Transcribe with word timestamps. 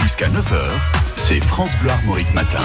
Jusqu'à 0.00 0.28
9h, 0.28 0.70
c'est 1.16 1.40
France 1.40 1.76
Bleu 1.80 1.90
Armorique 1.90 2.32
Matin. 2.32 2.62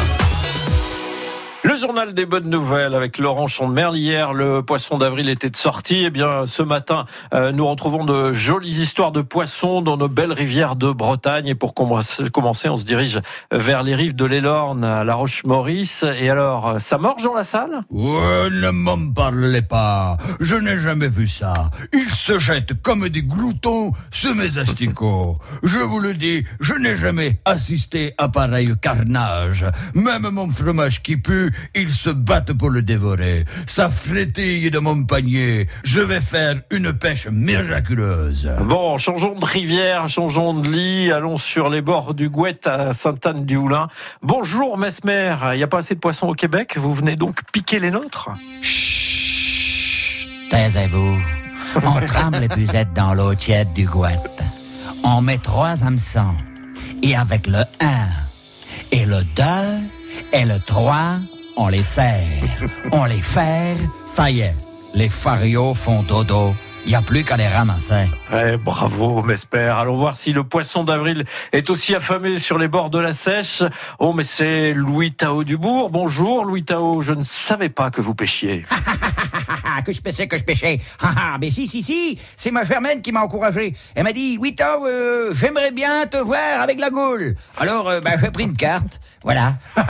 Le 1.73 1.79
journal 1.79 2.13
des 2.13 2.27
bonnes 2.27 2.51
nouvelles 2.51 2.93
avec 2.93 3.17
Laurent 3.17 3.47
Chandemerle. 3.47 3.97
Hier, 3.97 4.33
le 4.33 4.62
poisson 4.62 4.99
d'avril 4.99 5.27
était 5.27 5.49
de 5.49 5.55
sortie. 5.55 6.04
Eh 6.05 6.11
bien, 6.11 6.46
ce 6.46 6.61
matin, 6.61 7.05
euh, 7.34 7.52
nous 7.52 7.65
retrouvons 7.65 8.05
de 8.05 8.31
jolies 8.31 8.79
histoires 8.79 9.11
de 9.11 9.21
poissons 9.21 9.81
dans 9.81 9.97
nos 9.97 10.07
belles 10.07 10.33
rivières 10.33 10.75
de 10.75 10.91
Bretagne. 10.91 11.47
Et 11.47 11.55
pour 11.55 11.73
commencer, 11.73 12.70
on 12.70 12.78
se 12.78 12.86
dirige 12.86 13.20
vers 13.52 13.81
les 13.81 13.95
rives 13.95 14.13
de 14.13 14.25
l'Elorne 14.25 14.81
La 15.04 15.16
Roche-Maurice. 15.16 16.05
Et 16.20 16.30
alors, 16.30 16.80
ça 16.80 16.99
morge 16.99 17.23
dans 17.23 17.34
la 17.34 17.44
salle? 17.44 17.81
Ouais, 17.90 18.52
ne 18.52 18.70
m'en 18.70 19.09
parlez 19.12 19.63
pas. 19.63 20.17
Je 20.40 20.55
n'ai 20.55 20.77
jamais 20.77 21.08
vu 21.08 21.27
ça. 21.27 21.71
Ils 21.91 22.12
se 22.12 22.38
jettent 22.38 22.80
comme 22.84 23.09
des 23.09 23.23
gloutons 23.23 23.94
sur 24.12 24.35
mes 24.35 24.59
asticots. 24.59 25.40
Je 25.63 25.80
vous 25.80 25.99
le 25.99 26.13
dis, 26.13 26.45
je 26.59 26.76
n'ai 26.76 26.95
jamais 26.95 27.40
assisté 27.45 28.13
à 28.20 28.30
pareil 28.30 28.76
carnage. 28.80 29.66
Même 29.95 30.30
mon 30.30 30.52
fromage 30.52 31.02
qui 31.02 31.17
pue 31.17 31.52
ils 31.76 31.90
se 31.90 32.09
battent 32.09 32.53
pour 32.53 32.70
le 32.70 32.81
dévorer. 32.81 33.45
Ça 33.67 33.90
frétille 33.90 34.72
de 34.72 34.80
mon 34.80 35.03
panier. 35.03 35.67
Je 35.84 35.99
vais 35.99 36.22
faire 36.22 36.62
une 36.72 36.94
pêche 36.94 37.27
miraculeuse. 37.27 38.49
Bon, 38.62 38.98
changeons 38.98 39.38
de 39.38 39.45
rivière, 39.45 40.09
changeons 40.09 40.53
de 40.53 40.70
lit, 40.70 41.12
allons 41.12 41.38
sur 41.38 41.70
les 41.70 41.81
bords 41.81 42.13
du 42.13 42.30
Gouette 42.30 42.67
à 42.67 42.94
Sainte-Anne-du-Houlin. 42.94 43.88
Bonjour 44.22 44.77
Mesmer, 44.77 45.36
il 45.53 45.58
n'y 45.58 45.63
a 45.63 45.67
pas 45.67 45.80
assez 45.80 45.95
de 45.95 45.99
poissons 45.99 46.27
au 46.27 46.34
Québec, 46.34 46.77
vous 46.77 46.94
venez 46.94 47.16
donc 47.16 47.41
piquer 47.52 47.80
les 47.80 47.91
nôtres? 47.91 48.30
Chut, 48.61 50.30
taisez-vous. 50.50 51.17
On 51.75 52.00
tremble 52.08 52.38
les 52.39 52.48
buzettes 52.48 52.94
dans 52.94 53.14
l'eau 53.14 53.34
tiède 53.36 53.73
du 53.73 53.86
Gouette. 53.86 54.44
On 55.03 55.22
met 55.22 55.38
trois 55.38 55.84
hameçons. 55.84 56.36
Et 57.02 57.16
avec 57.16 57.48
le 57.48 57.64
1 57.81 58.23
et 58.91 59.05
le 59.05 59.23
2 59.23 59.44
et 60.31 60.45
le 60.45 60.59
3, 60.66 61.17
on 61.56 61.68
les 61.68 61.84
serre, 61.84 62.44
on 62.92 63.06
les 63.06 63.22
ferre, 63.22 63.78
ça 64.08 64.30
y 64.30 64.42
est, 64.42 64.56
les 64.94 65.09
farios 65.09 65.73
font 65.73 66.04
dodo. 66.04 66.54
Il 66.86 66.90
n'y 66.90 66.96
a 66.96 67.02
plus 67.02 67.23
qu'à 67.23 67.38
les 67.38 67.48
ramasser. 67.48 68.09
Eh, 68.34 68.58
bravo, 68.58 69.23
Mesper. 69.23 69.74
Allons 69.78 69.96
voir 69.96 70.18
si 70.18 70.34
le 70.34 70.44
poisson 70.44 70.84
d'avril 70.84 71.24
est 71.54 71.70
aussi 71.70 71.96
affamé 71.96 72.40
sur 72.40 72.58
les 72.58 72.68
bords 72.68 72.90
de 72.90 73.00
la 73.00 73.14
sèche. 73.14 73.64
Oh, 74.00 74.12
mais 74.12 74.26
c'est 74.26 74.74
Louis 74.74 75.14
Tao 75.14 75.46
Dubourg. 75.46 75.92
Bonjour, 75.92 76.44
Louis 76.44 76.66
Tao. 76.66 77.02
Je 77.02 77.14
ne 77.14 77.24
savais 77.24 77.70
pas 77.70 77.90
que 77.90 78.02
vous 78.02 78.14
pêchiez. 78.14 78.66
que 79.86 79.92
je 79.92 80.02
pêchais, 80.02 80.28
que 80.28 80.38
je 80.38 80.44
pêchais. 80.44 80.80
Ah, 81.00 81.38
mais 81.39 81.52
si, 81.52 81.67
si, 81.67 81.83
si, 81.83 82.19
c'est 82.38 82.52
ma 82.52 82.64
Germaine 82.64 83.02
qui 83.02 83.11
m'a 83.11 83.22
encouragé. 83.22 83.75
Elle 83.95 84.03
m'a 84.03 84.14
dit, 84.14 84.38
oui, 84.39 84.56
euh, 84.61 85.33
j'aimerais 85.36 85.72
bien 85.72 86.06
te 86.06 86.17
voir 86.17 86.61
avec 86.61 86.80
la 86.80 86.89
goule. 86.89 87.36
Alors, 87.58 87.89
euh, 87.89 88.02
bah, 88.02 88.11
j'ai 88.22 88.31
pris 88.31 88.44
une 88.44 88.56
carte, 88.56 89.00
voilà. 89.23 89.56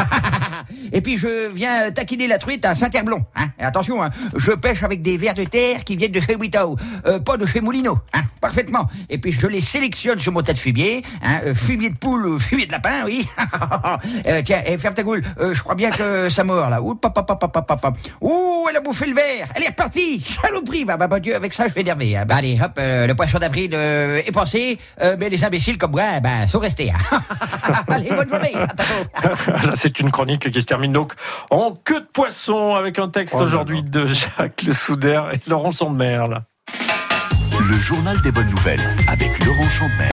Et 0.91 1.01
puis, 1.01 1.17
je 1.17 1.49
viens 1.49 1.91
taquiner 1.91 2.27
la 2.27 2.38
truite 2.38 2.66
à 2.66 2.75
Saint-Herblon. 2.75 3.25
Hein. 3.35 3.47
Et 3.59 3.63
attention, 3.63 4.03
hein, 4.03 4.09
je 4.35 4.51
pêche 4.51 4.83
avec 4.83 5.01
des 5.01 5.17
vers 5.17 5.33
de 5.33 5.44
terre 5.44 5.83
qui 5.83 5.95
viennent 5.95 6.11
de 6.11 6.21
chez 6.21 6.35
Witao, 6.35 6.77
euh, 7.05 7.19
pas 7.19 7.38
de 7.38 7.45
chez 7.45 7.61
Moulineau. 7.61 7.99
Hein, 8.13 8.21
parfaitement. 8.44 8.88
Et 9.09 9.17
puis, 9.17 9.31
je 9.31 9.47
les 9.47 9.61
sélectionne 9.61 10.19
sur 10.19 10.33
mon 10.33 10.41
tas 10.41 10.52
de 10.52 10.58
fumier. 10.58 11.02
Hein, 11.23 11.39
euh, 11.45 11.55
fumier 11.55 11.89
de 11.89 11.95
poule 11.95 12.27
ou 12.27 12.39
fumier 12.39 12.66
de 12.66 12.73
lapin, 12.73 13.05
oui. 13.05 13.25
euh, 14.27 14.41
tiens, 14.44 14.61
et 14.66 14.77
ferme 14.77 14.94
ta 14.94 15.03
goule. 15.03 15.23
Euh, 15.39 15.53
je 15.53 15.63
crois 15.63 15.75
bien 15.75 15.91
que 15.91 16.30
ça 16.30 16.44
mord, 16.44 16.69
là. 16.69 16.81
Ouh, 16.81 16.95
papa, 16.95 17.23
papa, 17.23 17.47
papa, 17.47 17.77
papa. 17.77 17.94
Ouh, 18.19 18.67
elle 18.69 18.75
a 18.75 18.81
bouffé 18.81 19.05
le 19.05 19.16
verre. 19.16 19.47
Elle 19.55 19.63
est 19.63 19.69
repartie. 19.69 20.19
Saloperie. 20.41 20.83
Bah, 20.83 20.97
bah, 20.97 21.08
bah, 21.08 21.22
Dieu, 21.22 21.33
avec 21.33 21.53
ça, 21.53 21.69
je 21.69 21.73
vais 21.73 21.81
énerver. 21.81 22.17
Hein. 22.17 22.25
Bah, 22.25 22.35
allez, 22.35 22.59
hop, 22.61 22.73
euh, 22.77 23.08
le 23.08 23.16
poisson 23.16 23.39
d'avril 23.39 23.72
euh, 23.73 24.22
est 24.25 24.31
passé. 24.33 24.78
Euh, 25.02 25.16
mais 25.17 25.30
les 25.30 25.45
imbéciles 25.45 25.78
comme 25.78 25.91
moi, 25.91 26.19
bah, 26.22 26.45
sont 26.50 26.59
restés. 26.59 26.91
Hein. 26.91 27.22
allez, 27.88 28.09
bonne 28.09 28.30
journée. 28.30 28.53
C'est 29.75 30.02
une 30.02 30.11
chronique 30.11 30.52
qui 30.52 30.61
se 30.61 30.66
termine 30.66 30.91
donc 30.91 31.13
en 31.50 31.72
queue 31.72 32.02
de 32.02 32.07
poisson 32.11 32.75
avec 32.75 33.00
un 33.00 33.07
texte 33.07 33.35
aujourd'hui 33.35 33.83
de 33.83 34.05
Jacques 34.05 34.63
Le 34.63 34.73
Souder 34.73 35.22
et 35.31 35.50
Laurent 35.50 35.72
Sandemerle. 35.72 36.44
Le 37.69 37.78
journal 37.78 38.19
des 38.22 38.31
bonnes 38.31 38.50
nouvelles 38.50 38.81
avec 39.07 39.44
Laurent 39.46 39.69
Chandemerle. 39.69 39.94